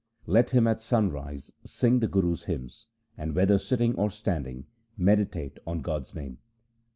Let 0.25 0.49
him 0.49 0.65
at 0.65 0.81
sunrise 0.81 1.51
sing 1.63 1.99
the 1.99 2.07
Guru's 2.07 2.45
hymns, 2.45 2.87
and 3.19 3.35
whether 3.35 3.59
sitting 3.59 3.93
or 3.97 4.09
standing 4.09 4.65
meditate 4.97 5.59
on 5.67 5.83
God's 5.83 6.15
name. 6.15 6.39